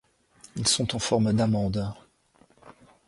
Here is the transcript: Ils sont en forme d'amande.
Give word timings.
Ils 0.55 0.67
sont 0.67 0.95
en 0.95 0.97
forme 0.99 1.31
d'amande. 1.31 1.93